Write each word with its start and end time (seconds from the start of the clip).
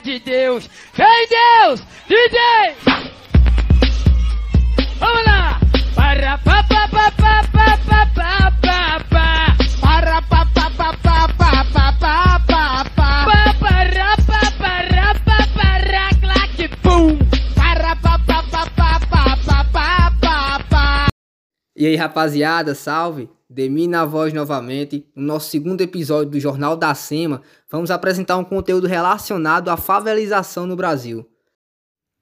de 0.00 0.18
Deus. 0.18 0.68
Vem 0.94 1.28
Deus, 1.28 1.80
DJ! 2.08 2.76
Vamos 4.98 5.24
lá! 5.26 5.60
Para 5.94 6.38
pa 6.38 6.62
pa 6.64 6.88
pa 6.88 7.12
pa 7.12 7.42
pa 7.52 7.78
pa 7.86 8.06
pa 8.14 8.50
pa 8.60 9.00
pa 9.10 9.56
Para 9.80 10.22
pa 10.22 10.46
pa 10.46 10.70
pa 10.70 10.92
pa 10.92 11.28
pa 11.28 11.64
pa 11.68 11.92
pa 12.02 12.32
pa 12.42 12.44
pa 12.46 12.84
pa 12.96 13.54
para 13.60 14.16
pa 14.26 14.40
para 14.58 15.14
pa 15.24 15.38
para 15.54 16.08
claque 16.20 16.68
pum! 16.82 17.18
Para 17.54 17.96
pa 17.96 18.18
pa 18.18 18.42
pa 18.42 18.66
pa 18.76 19.00
pa 19.10 19.36
pa 19.36 19.64
pa 19.64 20.10
pa 20.20 20.60
pa 20.70 21.06
E 21.76 21.86
aí, 21.86 21.96
rapaziada, 21.96 22.74
salve! 22.74 23.28
Demi 23.48 23.86
na 23.86 24.04
voz 24.04 24.32
novamente. 24.32 25.06
No 25.14 25.26
nosso 25.26 25.50
segundo 25.50 25.80
episódio 25.80 26.30
do 26.30 26.40
Jornal 26.40 26.76
da 26.76 26.94
SEMA, 26.94 27.42
vamos 27.70 27.90
apresentar 27.90 28.36
um 28.36 28.44
conteúdo 28.44 28.86
relacionado 28.86 29.68
à 29.68 29.76
favelização 29.76 30.66
no 30.66 30.76
Brasil. 30.76 31.26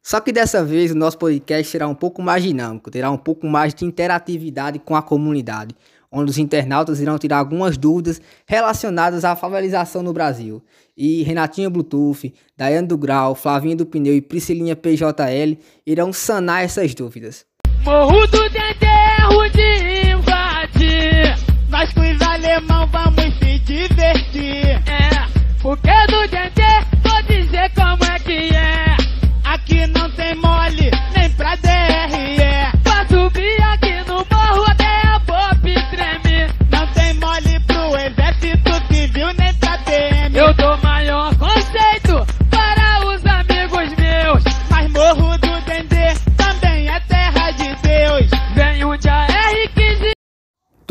Só 0.03 0.19
que 0.19 0.33
dessa 0.33 0.65
vez 0.65 0.91
o 0.91 0.97
nosso 0.97 1.17
podcast 1.17 1.71
será 1.71 1.87
um 1.87 1.95
pouco 1.95 2.21
mais 2.21 2.43
dinâmico, 2.43 2.91
terá 2.91 3.09
um 3.11 3.17
pouco 3.17 3.47
mais 3.47 3.73
de 3.73 3.85
interatividade 3.85 4.81
com 4.81 4.97
a 4.97 5.03
comunidade, 5.03 5.77
onde 6.11 6.29
os 6.29 6.39
internautas 6.39 7.01
irão 7.01 7.17
tirar 7.19 7.39
algumas 7.39 7.77
dúvidas 7.77 8.21
relacionadas 8.45 9.25
à 9.25 9.37
favelização 9.37 10.03
no 10.03 10.13
Brasil. 10.13 10.61
E 10.97 11.23
Renatinha 11.23 11.71
Bluetooth, 11.71 12.35
Daiane 12.57 12.89
do 12.89 12.99
Grau, 12.99 13.37
Flavinha 13.37 13.77
do 13.77 13.87
Pneu 13.87 14.17
e 14.17 14.21
Priscilinha 14.21 14.75
PJL 14.75 15.57
irão 15.87 16.13
sanar 16.13 16.65
essas 16.65 16.95
dúvidas. 16.95 17.47
Morro 17.85 18.27
do 18.27 18.49
Dendê 18.51 18.87
é 18.87 20.02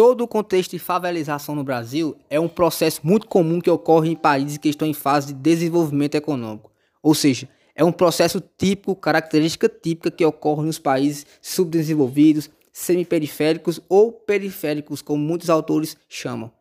Todo 0.01 0.21
o 0.21 0.27
contexto 0.27 0.71
de 0.71 0.79
favelização 0.79 1.53
no 1.53 1.63
Brasil 1.63 2.17
é 2.27 2.39
um 2.39 2.47
processo 2.47 3.01
muito 3.03 3.27
comum 3.27 3.61
que 3.61 3.69
ocorre 3.69 4.09
em 4.09 4.15
países 4.15 4.57
que 4.57 4.67
estão 4.67 4.87
em 4.87 4.95
fase 4.95 5.27
de 5.27 5.33
desenvolvimento 5.35 6.15
econômico. 6.15 6.71
Ou 7.03 7.13
seja, 7.13 7.47
é 7.75 7.83
um 7.83 7.91
processo 7.91 8.41
típico, 8.57 8.95
característica 8.95 9.69
típica 9.69 10.09
que 10.09 10.25
ocorre 10.25 10.65
nos 10.65 10.79
países 10.79 11.27
subdesenvolvidos, 11.39 12.49
semiperiféricos 12.73 13.79
ou 13.87 14.11
periféricos, 14.11 15.03
como 15.03 15.23
muitos 15.23 15.51
autores 15.51 15.95
chamam. 16.09 16.51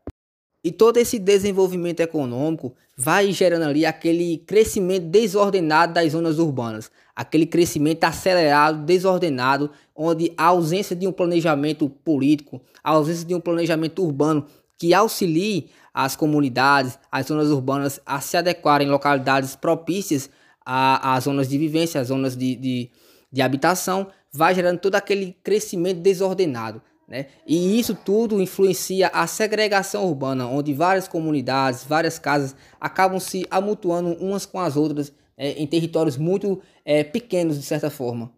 E 0.62 0.70
todo 0.70 0.98
esse 0.98 1.19
desenvolvimento 1.19 2.00
econômico 2.00 2.75
vai 2.94 3.33
gerando 3.33 3.62
ali 3.62 3.86
aquele 3.86 4.39
crescimento 4.47 5.06
desordenado 5.06 5.94
das 5.94 6.12
zonas 6.12 6.39
urbanas, 6.39 6.91
aquele 7.16 7.47
crescimento 7.47 8.05
acelerado, 8.05 8.84
desordenado, 8.84 9.70
onde 9.97 10.33
a 10.36 10.47
ausência 10.47 10.94
de 10.94 11.06
um 11.06 11.12
planejamento 11.12 11.88
político, 11.88 12.61
a 12.84 12.91
ausência 12.91 13.27
de 13.27 13.34
um 13.34 13.41
planejamento 13.41 14.05
urbano 14.05 14.44
que 14.77 14.92
auxilie 14.92 15.70
as 15.94 16.14
comunidades, 16.14 16.98
as 17.11 17.27
zonas 17.27 17.48
urbanas 17.48 18.00
a 18.05 18.20
se 18.20 18.36
adequarem 18.36 18.86
em 18.86 18.91
localidades 18.91 19.56
propícias 19.56 20.28
às 20.64 21.25
zonas 21.25 21.48
de 21.48 21.56
vivência, 21.56 22.00
às 22.00 22.08
zonas 22.08 22.36
de, 22.36 22.55
de, 22.55 22.91
de 23.33 23.42
habitação, 23.42 24.08
vai 24.33 24.55
gerando 24.55 24.78
todo 24.78 24.94
aquele 24.94 25.36
crescimento 25.42 26.00
desordenado. 26.00 26.83
Né? 27.11 27.27
E 27.44 27.80
isso 27.80 27.92
tudo 27.92 28.41
influencia 28.41 29.09
a 29.09 29.26
segregação 29.26 30.06
urbana, 30.06 30.47
onde 30.47 30.72
várias 30.72 31.09
comunidades, 31.09 31.82
várias 31.82 32.21
casas 32.21 32.54
acabam 32.81 33.19
se 33.19 33.44
amutuando 33.50 34.12
umas 34.25 34.47
com 34.47 34.60
as 34.60 34.76
outras 34.76 35.12
eh, 35.37 35.60
em 35.60 35.66
territórios 35.66 36.16
muito 36.16 36.62
eh, 36.84 37.03
pequenos, 37.03 37.59
de 37.59 37.65
certa 37.65 37.91
forma. 37.91 38.32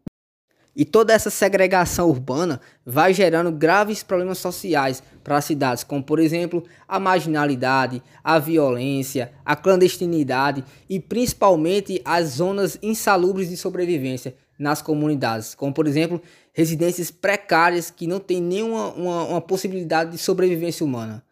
E 0.75 0.87
toda 0.87 1.13
essa 1.13 1.29
segregação 1.29 2.09
urbana 2.09 2.59
vai 2.83 3.13
gerando 3.13 3.53
graves 3.53 4.03
problemas 4.03 4.39
sociais 4.39 5.03
para 5.23 5.37
as 5.37 5.45
cidades, 5.45 5.85
como 5.85 6.03
por 6.03 6.19
exemplo 6.19 6.65
a 6.89 6.99
marginalidade, 6.99 8.03
a 8.25 8.39
violência, 8.39 9.33
a 9.45 9.55
clandestinidade 9.55 10.65
e 10.89 10.99
principalmente 10.99 12.01
as 12.07 12.31
zonas 12.31 12.79
insalubres 12.83 13.51
de 13.51 13.57
sobrevivência 13.59 14.35
nas 14.63 14.81
comunidades, 14.81 15.55
como 15.55 15.75
por 15.75 15.87
exemplo 15.87 16.23
residências 16.55 17.11
precárias 17.11 17.91
que 17.91 18.07
não 18.07 18.21
têm 18.21 18.41
nenhuma 18.41 18.93
uma, 18.93 19.25
uma 19.25 19.41
possibilidade 19.41 20.13
de 20.13 20.19
sobrevivência 20.19 20.87
humana. 20.87 21.23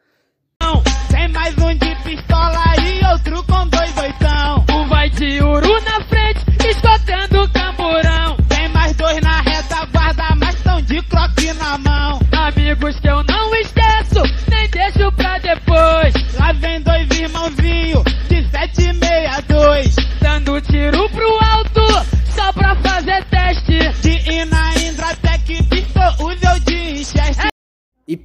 Tem 1.10 1.28
mais 1.28 1.56
um 1.58 1.74
de 1.74 1.94
pistola 2.02 2.76
e 2.78 3.04
outro 3.12 3.44
com 3.44 3.66
dois 3.68 3.96
oitão 3.96 4.64
Um 4.72 4.88
vai 4.88 5.10
de 5.10 5.40
na 5.40 6.04
frente, 6.06 6.19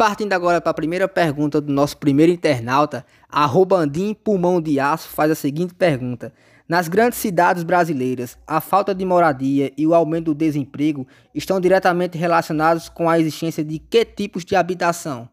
partindo 0.08 0.34
agora 0.34 0.62
para 0.62 0.70
a 0.70 0.76
primeira 0.76 1.08
pergunta 1.08 1.60
do 1.60 1.74
nosso 1.74 1.98
primeiro 1.98 2.32
internauta, 2.32 3.04
arroba 3.28 3.78
Andim 3.78 4.14
Pulmão 4.14 4.62
de 4.62 4.80
Aço 4.80 5.10
faz 5.10 5.32
a 5.32 5.36
seguinte 5.36 5.74
pergunta. 5.74 6.32
Nas 6.70 6.88
grandes 6.88 7.18
cidades 7.18 7.64
brasileiras, 7.64 8.38
a 8.46 8.62
falta 8.62 8.94
de 8.94 9.04
moradia 9.04 9.74
e 9.76 9.88
o 9.88 9.96
aumento 9.96 10.26
do 10.26 10.36
desemprego 10.36 11.08
estão 11.34 11.60
diretamente 11.60 12.20
relacionados 12.20 12.88
com 12.88 13.10
a 13.10 13.20
existência 13.20 13.64
de 13.64 13.80
que 13.80 14.06
tipos 14.06 14.46
de 14.46 14.56
habitação? 14.56 15.28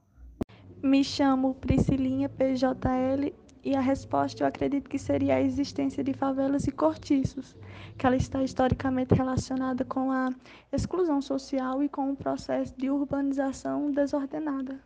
Me 0.82 1.04
chamo 1.04 1.54
Priscilinha 1.56 2.30
PJL 2.30 3.30
e 3.64 3.76
a 3.76 3.80
resposta 3.80 4.42
eu 4.42 4.46
acredito 4.46 4.90
que 4.90 4.98
seria 4.98 5.36
a 5.36 5.40
existência 5.40 6.02
de 6.02 6.12
favelas 6.12 6.66
e 6.66 6.72
cortiços, 6.72 7.56
que 7.96 8.06
ela 8.06 8.16
está 8.16 8.42
historicamente 8.42 9.14
relacionada 9.14 9.84
com 9.84 10.10
a 10.10 10.30
exclusão 10.72 11.22
social 11.22 11.82
e 11.82 11.88
com 11.88 12.10
o 12.10 12.16
processo 12.16 12.74
de 12.76 12.90
urbanização 12.90 13.90
desordenada. 13.90 14.80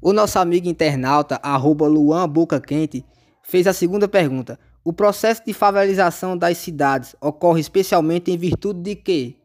O 0.00 0.12
nosso 0.12 0.38
amigo 0.38 0.68
internauta, 0.68 1.38
arroba 1.42 1.86
Luan 1.86 2.26
Boca 2.26 2.58
Quente, 2.58 3.04
fez 3.42 3.66
a 3.66 3.72
segunda 3.72 4.08
pergunta. 4.08 4.58
O 4.82 4.94
processo 4.94 5.44
de 5.44 5.52
favelização 5.52 6.38
das 6.38 6.56
cidades 6.56 7.14
ocorre 7.20 7.60
especialmente 7.60 8.30
em 8.30 8.38
virtude 8.38 8.80
de 8.80 8.96
quê? 8.96 9.36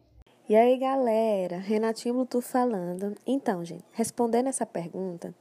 E 0.48 0.56
aí, 0.56 0.78
galera, 0.78 1.58
Renatinho 1.58 2.14
Bluetooth 2.14 2.46
falando. 2.46 3.16
Então, 3.28 3.66
gente, 3.66 3.84
respondendo 3.92 4.48
essa 4.48 4.66
pergunta, 4.66 5.34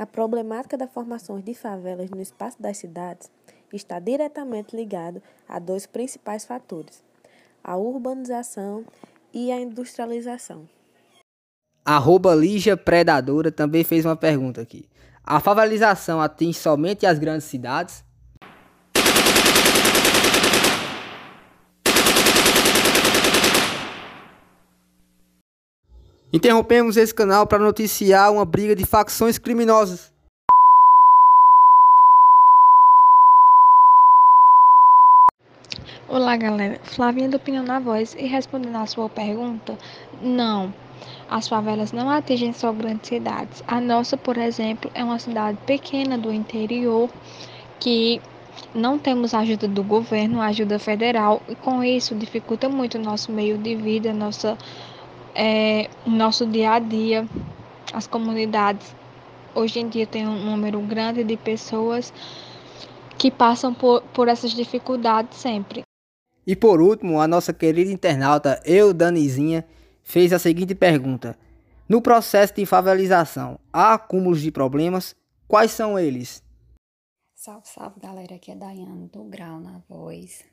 a 0.00 0.06
problemática 0.06 0.78
da 0.78 0.88
formação 0.88 1.38
de 1.38 1.52
favelas 1.52 2.08
no 2.08 2.22
espaço 2.22 2.56
das 2.58 2.78
cidades 2.78 3.30
está 3.70 4.00
diretamente 4.00 4.74
ligado 4.74 5.22
a 5.46 5.58
dois 5.58 5.84
principais 5.84 6.46
fatores: 6.46 7.04
a 7.62 7.76
urbanização 7.76 8.82
e 9.30 9.52
a 9.52 9.60
industrialização. 9.60 10.66
Arroba 11.84 12.34
Lígia 12.34 12.78
Predadora 12.78 13.52
também 13.52 13.84
fez 13.84 14.06
uma 14.06 14.16
pergunta 14.16 14.62
aqui. 14.62 14.88
A 15.22 15.38
favelização 15.38 16.18
atinge 16.18 16.58
somente 16.58 17.04
as 17.04 17.18
grandes 17.18 17.44
cidades? 17.44 18.02
Interrompemos 26.32 26.96
esse 26.96 27.12
canal 27.12 27.44
para 27.44 27.58
noticiar 27.58 28.32
uma 28.32 28.44
briga 28.44 28.76
de 28.76 28.86
facções 28.86 29.36
criminosas. 29.36 30.12
Olá, 36.08 36.36
galera. 36.36 36.78
Flavinha 36.84 37.28
do 37.28 37.40
Pinhão 37.40 37.64
na 37.64 37.80
Voz. 37.80 38.14
E 38.16 38.26
respondendo 38.26 38.76
à 38.76 38.86
sua 38.86 39.08
pergunta, 39.08 39.76
não. 40.22 40.72
As 41.28 41.48
favelas 41.48 41.90
não 41.90 42.08
atingem 42.08 42.52
só 42.52 42.72
grandes 42.72 43.08
cidades. 43.08 43.64
A 43.66 43.80
nossa, 43.80 44.16
por 44.16 44.36
exemplo, 44.36 44.88
é 44.94 45.02
uma 45.02 45.18
cidade 45.18 45.58
pequena 45.66 46.16
do 46.16 46.32
interior 46.32 47.10
que 47.80 48.22
não 48.72 48.98
temos 48.98 49.34
ajuda 49.34 49.66
do 49.66 49.82
governo, 49.82 50.40
ajuda 50.40 50.78
federal, 50.78 51.42
e 51.48 51.54
com 51.56 51.82
isso 51.82 52.14
dificulta 52.14 52.68
muito 52.68 52.98
o 52.98 53.00
nosso 53.00 53.32
meio 53.32 53.58
de 53.58 53.74
vida, 53.74 54.12
nossa, 54.12 54.56
é, 55.40 55.88
nosso 56.06 56.46
dia 56.46 56.72
a 56.72 56.78
dia. 56.78 57.26
As 57.94 58.06
comunidades 58.06 58.94
hoje 59.54 59.80
em 59.80 59.88
dia 59.88 60.06
tem 60.06 60.28
um 60.28 60.44
número 60.44 60.78
grande 60.82 61.24
de 61.24 61.34
pessoas 61.34 62.12
que 63.16 63.30
passam 63.30 63.72
por, 63.72 64.02
por 64.12 64.28
essas 64.28 64.50
dificuldades 64.50 65.38
sempre. 65.38 65.82
E 66.46 66.54
por 66.54 66.82
último, 66.82 67.20
a 67.20 67.26
nossa 67.26 67.54
querida 67.54 67.90
internauta 67.90 68.60
Eu 68.66 68.92
Danizinha 68.92 69.64
fez 70.04 70.30
a 70.32 70.38
seguinte 70.38 70.74
pergunta: 70.74 71.38
No 71.88 72.02
processo 72.02 72.54
de 72.54 72.66
favelização, 72.66 73.58
há 73.72 73.94
acúmulos 73.94 74.42
de 74.42 74.50
problemas? 74.50 75.16
Quais 75.48 75.70
são 75.70 75.98
eles? 75.98 76.42
Salve, 77.34 77.66
salve 77.66 77.98
galera, 77.98 78.34
aqui 78.34 78.50
é 78.50 78.54
Daiane 78.54 79.08
do 79.08 79.24
Grau 79.24 79.58
na 79.58 79.80
voz. 79.88 80.44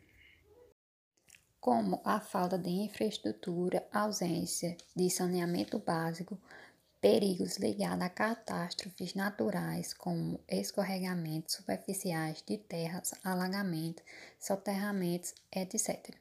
Como 1.59 2.01
a 2.03 2.19
falta 2.19 2.57
de 2.57 2.69
infraestrutura, 2.69 3.87
ausência 3.91 4.77
de 4.95 5.09
saneamento 5.09 5.79
básico, 5.79 6.39
perigos 7.01 7.57
ligados 7.57 8.03
a 8.03 8.09
catástrofes 8.09 9.13
naturais 9.13 9.93
como 9.93 10.39
escorregamentos 10.47 11.55
superficiais 11.55 12.43
de 12.45 12.57
terras, 12.57 13.13
alagamentos, 13.23 14.03
soterramentos, 14.39 15.33
etc. 15.51 16.15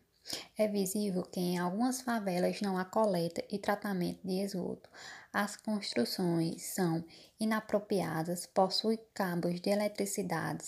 É 0.58 0.66
visível 0.66 1.22
que 1.22 1.38
em 1.38 1.58
algumas 1.58 2.00
favelas 2.00 2.60
não 2.60 2.76
há 2.76 2.84
coleta 2.84 3.44
e 3.48 3.58
tratamento 3.58 4.26
de 4.26 4.40
esgoto. 4.40 4.90
As 5.32 5.56
construções 5.56 6.62
são 6.62 7.04
inapropriadas, 7.38 8.46
possuem 8.46 8.98
cabos 9.14 9.60
de 9.60 9.70
eletricidade, 9.70 10.64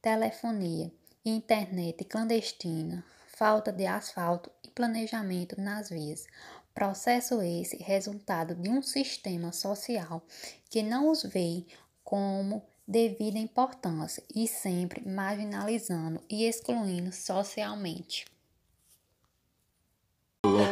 telefonia, 0.00 0.90
internet 1.24 2.04
clandestina, 2.04 3.04
falta 3.36 3.70
de 3.70 3.86
asfalto 3.86 4.50
e 4.64 4.70
planejamento 4.70 5.60
nas 5.60 5.90
vias. 5.90 6.26
Processo 6.74 7.42
esse 7.42 7.76
resultado 7.76 8.54
de 8.54 8.70
um 8.70 8.80
sistema 8.80 9.52
social 9.52 10.22
que 10.70 10.82
não 10.82 11.10
os 11.10 11.22
vê 11.22 11.66
como 12.02 12.62
devida 12.88 13.38
importância 13.38 14.22
e 14.34 14.48
sempre 14.48 15.06
marginalizando 15.06 16.22
e 16.30 16.44
excluindo 16.44 17.12
socialmente. 17.12 18.24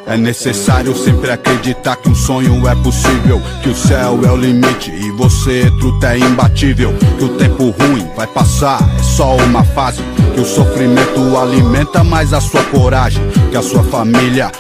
É 0.07 0.19
necessário 0.19 0.95
sempre 0.95 1.31
acreditar 1.31 1.97
que 1.97 2.11
um 2.11 2.15
sonho 2.15 2.69
é 2.69 2.75
possível, 2.75 3.41
que 3.63 3.71
o 3.71 3.75
céu 3.75 4.21
é 4.25 4.31
o 4.31 4.37
limite 4.37 4.91
e 4.91 5.11
você 5.13 5.71
truta 5.81 6.15
é 6.15 6.19
imbatível, 6.19 6.95
que 7.17 7.25
o 7.25 7.31
tempo 7.31 7.71
ruim 7.71 8.07
vai 8.15 8.27
passar, 8.27 8.79
é 8.99 9.03
só 9.03 9.35
uma 9.37 9.65
fase, 9.65 10.03
que 10.35 10.41
o 10.41 10.45
sofrimento 10.45 11.37
alimenta 11.39 12.05
mais 12.05 12.35
a 12.35 12.41
sua 12.41 12.63
coragem, 12.65 13.23
que 13.51 13.57
a 13.57 13.63
sua 13.63 13.83
família 13.83 14.53